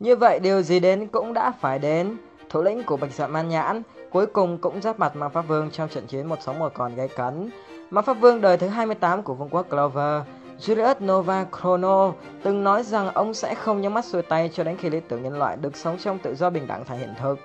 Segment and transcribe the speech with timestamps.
[0.00, 2.16] Như vậy điều gì đến cũng đã phải đến.
[2.50, 5.70] Thủ lĩnh của Bạch Dạ Man Nhãn cuối cùng cũng giáp mặt Ma Pháp Vương
[5.70, 7.50] trong trận chiến một sống một còn gây cấn.
[7.90, 10.22] Ma Pháp Vương đời thứ 28 của vương quốc Clover,
[10.60, 14.76] Julius Nova Chrono từng nói rằng ông sẽ không nhắm mắt xuôi tay cho đến
[14.76, 17.38] khi lý tưởng nhân loại được sống trong tự do bình đẳng thành hiện thực.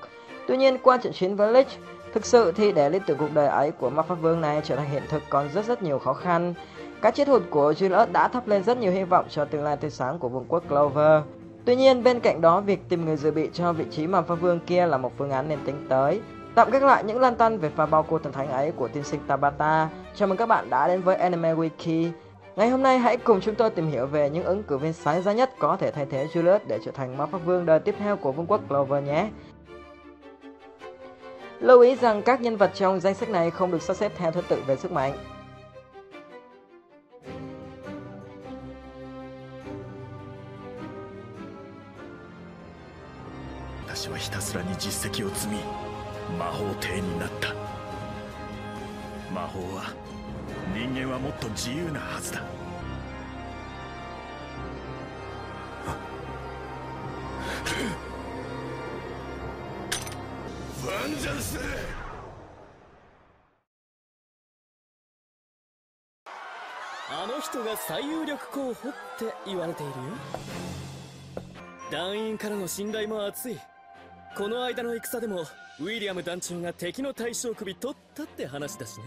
[0.48, 1.68] Tuy nhiên qua trận chiến với Lich,
[2.14, 4.76] thực sự thì để lý tưởng cuộc đời ấy của Ma Pháp Vương này trở
[4.76, 6.54] thành hiện thực còn rất rất nhiều khó khăn.
[7.02, 9.78] các chết hụt của Julius đã thắp lên rất nhiều hy vọng cho tương lai
[9.78, 11.22] tươi sáng của vương quốc Clover.
[11.66, 14.36] Tuy nhiên, bên cạnh đó, việc tìm người dự bị cho vị trí mà Pháp
[14.36, 16.22] Vương kia là một phương án nên tính tới.
[16.56, 19.04] Tạm gác lại những lan tăn về pha bao cô thần thánh ấy của tiên
[19.04, 19.90] sinh Tabata.
[20.16, 22.12] Chào mừng các bạn đã đến với Anime Wiki.
[22.56, 25.22] Ngày hôm nay hãy cùng chúng tôi tìm hiểu về những ứng cử viên sáng
[25.22, 27.96] giá nhất có thể thay thế Julius để trở thành ma pháp vương đời tiếp
[28.00, 29.30] theo của vương quốc Clover nhé.
[31.60, 34.32] Lưu ý rằng các nhân vật trong danh sách này không được sắp xếp theo
[34.32, 35.14] thứ tự về sức mạnh.
[43.96, 45.60] 私はひたすらに実績を積み
[46.40, 47.54] 魔法帝になった。
[49.32, 49.94] 魔法は
[50.74, 52.42] 人間はもっと自由なはずだ。
[60.88, 61.60] ワンジャンス
[67.12, 69.98] あの人が最有力候補って言われているよ。
[71.92, 73.60] 団員からの信頼も厚い
[74.37, 75.41] この間の戦でも
[75.81, 79.05] ウィリアム団長が敵の対象首取ったって話だしね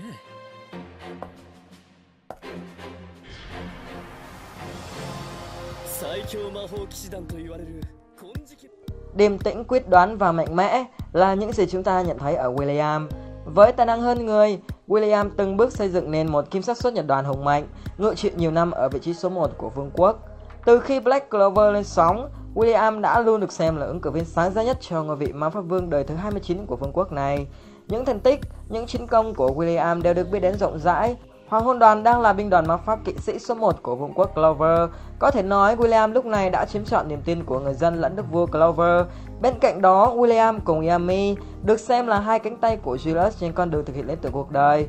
[5.86, 7.82] 最強魔法騎士団と言われる
[8.18, 8.72] 金色
[9.16, 12.54] Điềm tĩnh quyết đoán và mạnh mẽ là những gì chúng ta nhận thấy ở
[12.54, 13.08] William.
[13.46, 16.94] Với tài năng hơn người, William từng bước xây dựng nên một kim sát xuất
[16.94, 17.68] nhật đoàn hùng mạnh,
[17.98, 20.28] ngự trị nhiều năm ở vị trí số 1 của vương quốc.
[20.66, 24.26] Từ khi Black Clover lên sóng, William đã luôn được xem là ứng cử viên
[24.26, 27.12] sáng giá nhất cho ngôi vị ma pháp vương đời thứ 29 của vương quốc
[27.12, 27.48] này.
[27.88, 28.40] Những thành tích,
[28.70, 31.16] những chiến công của William đều được biết đến rộng rãi.
[31.48, 34.14] Hoàng hôn đoàn đang là binh đoàn ma pháp kỵ sĩ số 1 của vương
[34.14, 34.90] quốc Clover.
[35.20, 38.16] Có thể nói William lúc này đã chiếm trọn niềm tin của người dân lẫn
[38.16, 39.06] đức vua Clover.
[39.42, 43.54] Bên cạnh đó, William cùng Yami được xem là hai cánh tay của Julius trên
[43.54, 44.88] con đường thực hiện lý tưởng cuộc đời.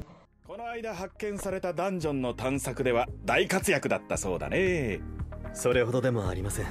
[0.52, 5.00] この間発見されたダンジョンの探索では大活躍だったそうだね
[5.54, 6.66] それほどでもありません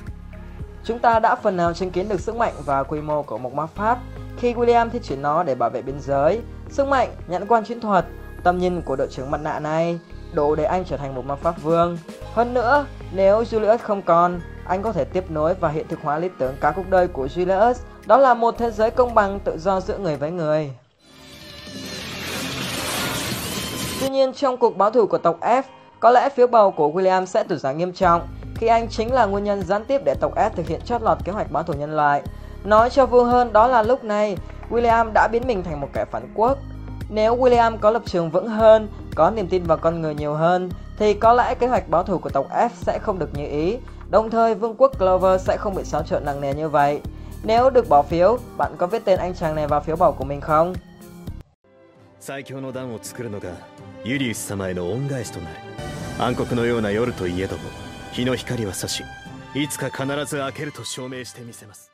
[0.86, 3.54] Chúng ta đã phần nào chứng kiến được sức mạnh và quy mô của một
[3.54, 3.98] ma pháp
[4.38, 6.40] khi William thiết triển nó để bảo vệ biên giới.
[6.68, 8.04] Sức mạnh, nhãn quan chiến thuật,
[8.42, 9.98] tầm nhìn của đội trưởng mặt nạ này
[10.32, 11.98] đủ để anh trở thành một ma pháp vương.
[12.34, 16.18] Hơn nữa, nếu Julius không còn, anh có thể tiếp nối và hiện thực hóa
[16.18, 17.74] lý tưởng cả cuộc đời của Julius.
[18.06, 20.70] Đó là một thế giới công bằng tự do giữa người với người.
[24.00, 25.62] Tuy nhiên trong cuộc báo thù của tộc F,
[26.00, 29.25] có lẽ phiếu bầu của William sẽ tụt giảm nghiêm trọng khi anh chính là
[29.25, 31.73] nguyên nhân gián tiếp để tộc S thực hiện chót lọt kế hoạch báo thù
[31.73, 32.21] nhân loại.
[32.63, 34.37] Nói cho vui hơn đó là lúc này,
[34.69, 36.57] William đã biến mình thành một kẻ phản quốc.
[37.09, 40.69] Nếu William có lập trường vững hơn, có niềm tin vào con người nhiều hơn,
[40.97, 43.77] thì có lẽ kế hoạch báo thù của tộc F sẽ không được như ý.
[44.09, 47.01] Đồng thời, vương quốc Clover sẽ không bị xáo trộn nặng nề như vậy.
[47.43, 50.25] Nếu được bỏ phiếu, bạn có viết tên anh chàng này vào phiếu bầu của
[50.25, 50.73] mình không?
[52.21, 53.49] 最強の弾を作るのが
[54.05, 55.55] ユリウス様への恩返しとなる
[56.19, 57.63] 暗黒のような夜といえども
[58.16, 59.04] 日の光は差し
[59.54, 61.92] いつか必ず明けると証明してみせます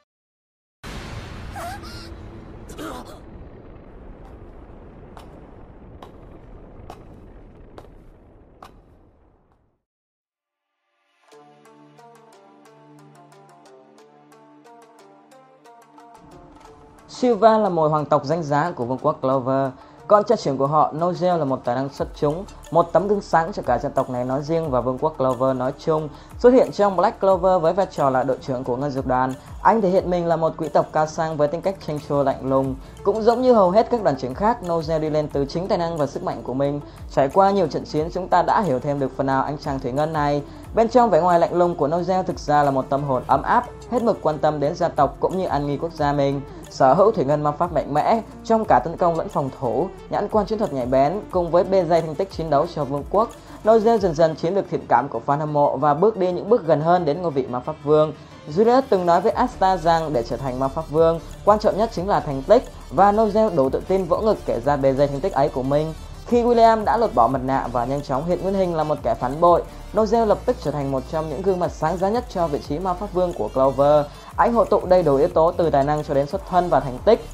[17.08, 19.70] Silva là một hoàng tộc danh giá của vương quốc Clover.
[20.12, 23.20] Con trai trưởng của họ, Nogel là một tài năng xuất chúng, một tấm gương
[23.20, 26.08] sáng cho cả dân tộc này nói riêng và vương quốc Clover nói chung.
[26.38, 29.34] Xuất hiện trong Black Clover với vai trò là đội trưởng của ngân dược đoàn,
[29.62, 32.22] anh thể hiện mình là một quý tộc cao sang với tính cách tranh chua
[32.22, 32.74] lạnh lùng.
[33.04, 35.78] Cũng giống như hầu hết các đoàn trưởng khác, Nogel đi lên từ chính tài
[35.78, 36.80] năng và sức mạnh của mình.
[37.10, 39.80] Trải qua nhiều trận chiến, chúng ta đã hiểu thêm được phần nào anh chàng
[39.80, 40.42] thủy ngân này.
[40.74, 43.42] Bên trong vẻ ngoài lạnh lùng của Nogel thực ra là một tâm hồn ấm
[43.42, 46.40] áp, hết mực quan tâm đến gia tộc cũng như an nghi quốc gia mình.
[46.72, 49.88] Sở hữu thủy ngân ma pháp mạnh mẽ trong cả tấn công lẫn phòng thủ,
[50.10, 52.84] nhãn quan chiến thuật nhạy bén cùng với bề dày thành tích chiến đấu cho
[52.84, 53.28] vương quốc.
[53.64, 56.48] Nozel dần dần chiếm được thiện cảm của fan hâm mộ và bước đi những
[56.48, 58.12] bước gần hơn đến ngôi vị ma pháp vương.
[58.56, 61.90] Julius từng nói với Asta rằng để trở thành ma pháp vương, quan trọng nhất
[61.92, 65.08] chính là thành tích và Nozel đủ tự tin vỗ ngực kể ra bề dày
[65.08, 65.94] thành tích ấy của mình.
[66.26, 68.98] Khi William đã lột bỏ mặt nạ và nhanh chóng hiện nguyên hình là một
[69.02, 69.62] kẻ phản bội,
[69.94, 72.58] Nozel lập tức trở thành một trong những gương mặt sáng giá nhất cho vị
[72.68, 74.06] trí ma pháp vương của Clover.
[74.36, 76.80] Anh hội tụ đầy đủ yếu tố từ tài năng cho đến xuất thân và
[76.80, 77.24] thành tích.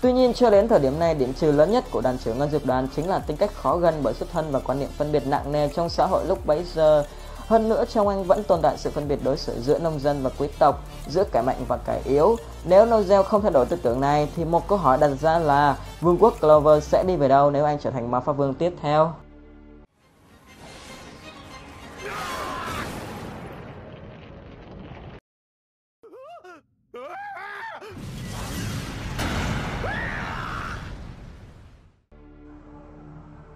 [0.00, 2.50] Tuy nhiên cho đến thời điểm này, điểm trừ lớn nhất của đoàn trưởng ngân
[2.50, 5.12] dược đoàn chính là tính cách khó gần bởi xuất thân và quan niệm phân
[5.12, 7.04] biệt nặng nề trong xã hội lúc bấy giờ.
[7.46, 10.22] Hơn nữa trong anh vẫn tồn tại sự phân biệt đối xử giữa nông dân
[10.22, 12.36] và quý tộc, giữa kẻ mạnh và kẻ yếu.
[12.64, 15.76] Nếu Nozel không thay đổi tư tưởng này thì một câu hỏi đặt ra là
[16.00, 18.72] vương quốc Clover sẽ đi về đâu nếu anh trở thành ma pháp vương tiếp
[18.82, 19.12] theo?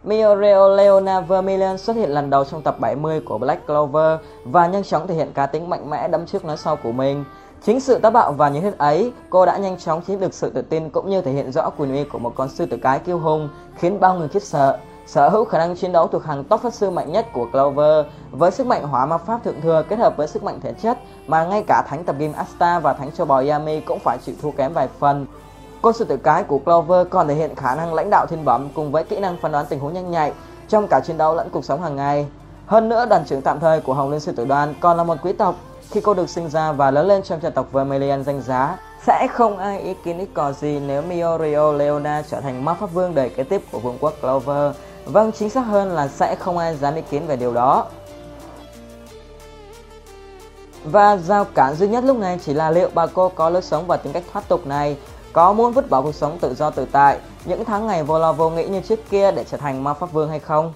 [0.05, 4.85] Muriel Leona Vermilion xuất hiện lần đầu trong tập 70 của Black Clover và nhanh
[4.85, 7.25] chóng thể hiện cá tính mạnh mẽ đấm trước nói sau của mình.
[7.63, 10.51] Chính sự táo bạo và nhiệt huyết ấy, cô đã nhanh chóng chiếm được sự
[10.51, 12.99] tự tin cũng như thể hiện rõ quyền uy của một con sư tử cái
[12.99, 14.79] kiêu hùng, khiến bao người khiếp sợ.
[15.07, 18.07] Sở hữu khả năng chiến đấu thuộc hàng top pháp sư mạnh nhất của Clover,
[18.31, 20.99] với sức mạnh hỏa ma pháp thượng thừa kết hợp với sức mạnh thể chất
[21.27, 24.35] mà ngay cả thánh tập game Asta và thánh châu bò Yami cũng phải chịu
[24.43, 25.27] thua kém vài phần
[25.85, 28.69] cô sư tử cái của Clover còn thể hiện khả năng lãnh đạo thiên bẩm
[28.75, 30.33] cùng với kỹ năng phán đoán tình huống nhanh nhạy
[30.69, 32.27] trong cả chiến đấu lẫn cuộc sống hàng ngày.
[32.67, 35.17] Hơn nữa, đoàn trưởng tạm thời của Hồng Liên sư tử đoàn còn là một
[35.23, 35.55] quý tộc.
[35.91, 39.27] Khi cô được sinh ra và lớn lên trong gia tộc Vermilion danh giá, sẽ
[39.33, 43.15] không ai ý kiến ít cò gì nếu Miorio Leona trở thành ma pháp vương
[43.15, 44.75] đời kế tiếp của vương quốc Clover.
[45.05, 47.87] Vâng, chính xác hơn là sẽ không ai dám ý kiến về điều đó.
[50.85, 53.87] Và giao cản duy nhất lúc này chỉ là liệu bà cô có lối sống
[53.87, 54.97] và tính cách thoát tục này
[55.35, 58.33] có muốn vứt bỏ cuộc sống tự do tự tại, những tháng ngày vô lo
[58.33, 60.73] vô nghĩ như trước kia để trở thành ma pháp vương hay không?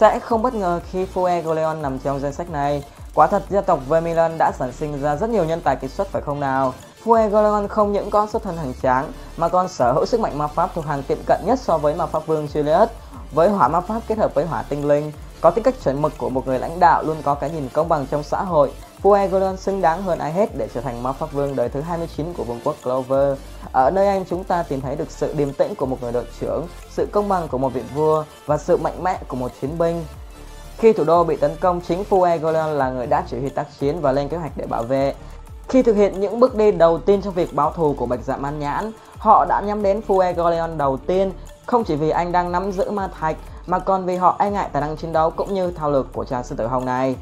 [0.00, 2.82] Sẽ không bất ngờ khi Fuegoleon nằm trong danh sách này.
[3.14, 6.08] Quả thật gia tộc Vermilion đã sản sinh ra rất nhiều nhân tài kiệt xuất
[6.08, 6.74] phải không nào?
[7.04, 10.46] Fuegoleon không những có xuất thân hành tráng mà còn sở hữu sức mạnh ma
[10.46, 12.86] pháp thuộc hàng tiệm cận nhất so với ma pháp vương Julius.
[13.32, 16.12] Với hỏa ma pháp kết hợp với hỏa tinh linh, có tính cách chuẩn mực
[16.18, 18.72] của một người lãnh đạo luôn có cái nhìn công bằng trong xã hội
[19.02, 22.32] Fuegoleon xứng đáng hơn ai hết để trở thành ma pháp vương đời thứ 29
[22.32, 23.38] của vương quốc Clover.
[23.72, 26.24] Ở nơi anh chúng ta tìm thấy được sự điềm tĩnh của một người đội
[26.40, 29.78] trưởng, sự công bằng của một vị vua và sự mạnh mẽ của một chiến
[29.78, 30.04] binh.
[30.78, 34.00] Khi thủ đô bị tấn công, chính Fuegoleon là người đã chỉ huy tác chiến
[34.00, 35.14] và lên kế hoạch để bảo vệ.
[35.68, 38.36] Khi thực hiện những bước đi đầu tiên trong việc báo thù của Bạch Dạ
[38.36, 41.32] Man Nhãn, họ đã nhắm đến Fuegoleon đầu tiên,
[41.66, 43.36] không chỉ vì anh đang nắm giữ ma thạch
[43.66, 46.24] mà còn vì họ e ngại tài năng chiến đấu cũng như thao lược của
[46.24, 47.16] chàng sư tử hồng này.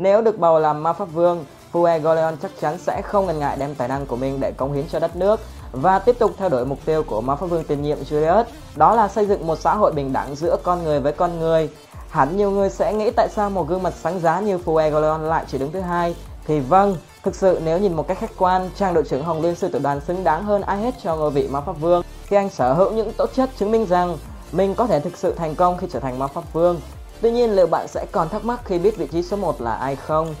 [0.00, 3.74] Nếu được bầu làm ma pháp vương, Fuegoleon chắc chắn sẽ không ngần ngại đem
[3.74, 5.40] tài năng của mình để cống hiến cho đất nước
[5.72, 8.44] và tiếp tục theo đuổi mục tiêu của ma pháp vương tiền nhiệm Julius,
[8.76, 11.70] đó là xây dựng một xã hội bình đẳng giữa con người với con người.
[12.10, 15.44] Hẳn nhiều người sẽ nghĩ tại sao một gương mặt sáng giá như Fuegoleon lại
[15.48, 16.16] chỉ đứng thứ hai.
[16.46, 19.54] Thì vâng, thực sự nếu nhìn một cách khách quan, trang đội trưởng Hồng Liên
[19.54, 22.36] sư tử đoàn xứng đáng hơn ai hết cho ngôi vị ma pháp vương khi
[22.36, 24.18] anh sở hữu những tố chất chứng minh rằng
[24.52, 26.80] mình có thể thực sự thành công khi trở thành ma pháp vương
[27.22, 29.72] Tuy nhiên liệu bạn sẽ còn thắc mắc khi biết vị trí số 1 là
[29.74, 30.34] ai không?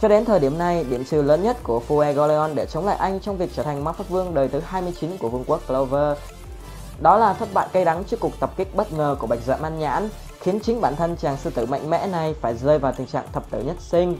[0.00, 3.20] Cho đến thời điểm này, điểm trừ lớn nhất của Fuegoleon để chống lại anh
[3.20, 6.18] trong việc trở thành ma pháp vương đời thứ 29 của vương quốc Clover
[7.00, 9.56] đó là thất bại cay đắng trước cuộc tập kích bất ngờ của Bạch Dạ
[9.56, 10.08] Man Nhãn,
[10.40, 13.24] khiến chính bản thân chàng sư tử mạnh mẽ này phải rơi vào tình trạng
[13.32, 14.16] thập tử nhất sinh.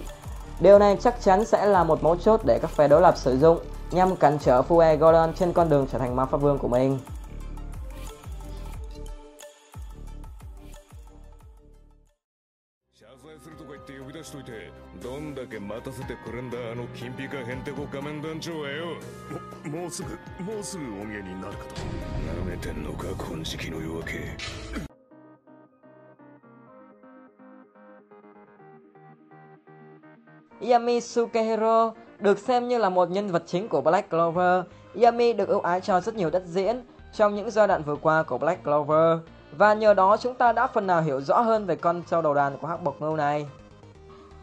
[0.60, 3.38] Điều này chắc chắn sẽ là một mấu chốt để các phe đối lập sử
[3.38, 3.58] dụng
[3.90, 6.98] nhằm cản trở Fuegoleon trên con đường trở thành ma pháp vương của mình.
[14.27, 14.71] しといて
[15.01, 18.85] どんだけ待たせてくれんだあの金ピカヘンテコ仮面団長はよ
[19.65, 20.09] ももうすぐ
[20.43, 21.81] もうすぐお見えになるかと
[22.39, 24.37] なめてんのか金色の夜明け
[30.61, 34.63] Yami Sukehiro được xem như là một nhân vật chính của Black Clover.
[35.01, 36.81] Yami được ưu ái cho rất nhiều đất diễn
[37.13, 39.19] trong những giai đoạn vừa qua của Black Clover.
[39.57, 42.33] Và nhờ đó chúng ta đã phần nào hiểu rõ hơn về con trâu đầu
[42.33, 43.47] đàn của hắc bộc ngưu này.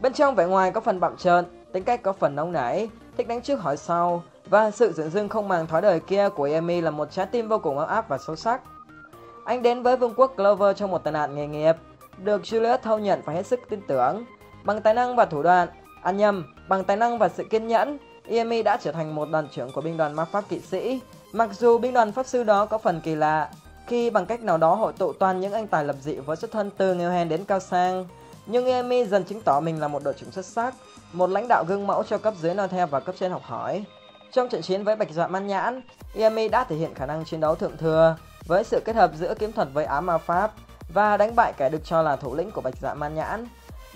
[0.00, 3.28] Bên trong vẻ ngoài có phần bặm trợn, tính cách có phần nóng nảy, thích
[3.28, 6.80] đánh trước hỏi sau và sự dưỡng dưng không màng thói đời kia của Yami
[6.80, 8.60] là một trái tim vô cùng ấm áp và sâu sắc.
[9.44, 11.76] Anh đến với vương quốc Clover trong một tai nạn nghề nghiệp,
[12.18, 14.24] được Julius thâu nhận và hết sức tin tưởng.
[14.64, 15.68] Bằng tài năng và thủ đoạn,
[16.02, 17.98] ăn nhầm, bằng tài năng và sự kiên nhẫn,
[18.30, 21.00] Yami đã trở thành một đoàn trưởng của binh đoàn ma pháp kỵ sĩ.
[21.32, 23.50] Mặc dù binh đoàn pháp sư đó có phần kỳ lạ,
[23.86, 26.52] khi bằng cách nào đó hội tụ toàn những anh tài lập dị với xuất
[26.52, 28.06] thân từ nghèo hèn đến cao sang,
[28.46, 30.74] nhưng Emi dần chứng tỏ mình là một đội trưởng xuất sắc,
[31.12, 33.84] một lãnh đạo gương mẫu cho cấp dưới noi theo và cấp trên học hỏi.
[34.32, 35.80] Trong trận chiến với Bạch Dạ Man Nhãn,
[36.20, 39.34] Yami đã thể hiện khả năng chiến đấu thượng thừa với sự kết hợp giữa
[39.38, 40.52] kiếm thuật với ám ma pháp
[40.94, 43.46] và đánh bại kẻ được cho là thủ lĩnh của Bạch Dạ Man Nhãn.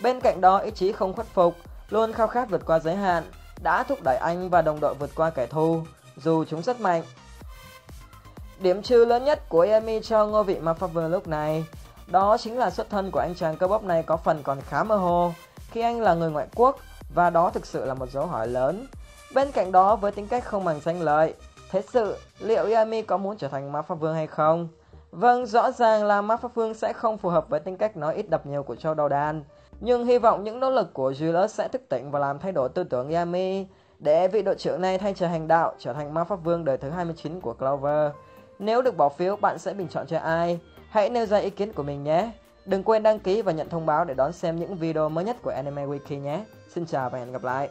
[0.02, 1.54] Bên cạnh đó ý chí không khuất phục,
[1.88, 3.24] luôn khao khát vượt qua giới hạn,
[3.62, 5.82] đã thúc đẩy anh và đồng đội vượt qua kẻ thù,
[6.16, 7.02] dù chúng rất mạnh.
[8.60, 11.64] Điểm trừ lớn nhất của Yami cho ngôi vị ma pháp vương lúc này,
[12.10, 14.84] đó chính là xuất thân của anh chàng cơ bắp này có phần còn khá
[14.84, 15.32] mơ hồ,
[15.70, 16.78] khi anh là người ngoại quốc,
[17.14, 18.86] và đó thực sự là một dấu hỏi lớn.
[19.34, 21.34] Bên cạnh đó với tính cách không bằng danh lợi,
[21.70, 24.68] thế sự liệu Yami có muốn trở thành ma pháp vương hay không?
[25.10, 28.14] Vâng, rõ ràng là ma pháp vương sẽ không phù hợp với tính cách nói
[28.14, 29.44] ít đập nhiều của châu đầu đàn.
[29.80, 32.68] Nhưng hy vọng những nỗ lực của Julius sẽ thức tỉnh và làm thay đổi
[32.68, 33.66] tư tưởng Yami
[33.98, 36.76] để vị đội trưởng này thay trời hành đạo trở thành ma pháp vương đời
[36.76, 38.10] thứ 29 của Clover.
[38.58, 40.60] Nếu được bỏ phiếu, bạn sẽ bình chọn cho ai?
[40.90, 42.30] Hãy nêu ra ý kiến của mình nhé.
[42.66, 45.36] Đừng quên đăng ký và nhận thông báo để đón xem những video mới nhất
[45.42, 46.44] của Anime Wiki nhé.
[46.68, 47.68] Xin chào và hẹn gặp lại.